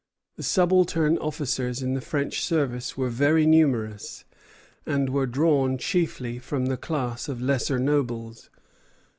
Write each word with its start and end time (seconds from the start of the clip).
The 0.35 0.41
subaltern 0.41 1.19
officers 1.19 1.83
in 1.83 1.93
the 1.93 2.01
French 2.01 2.41
service 2.43 2.97
were 2.97 3.11
very 3.11 3.45
numerous, 3.45 4.25
and 4.83 5.11
were 5.11 5.27
drawn 5.27 5.77
chiefly 5.77 6.39
from 6.39 6.65
the 6.65 6.75
class 6.77 7.29
of 7.29 7.39
lesser 7.39 7.77
nobles. 7.77 8.49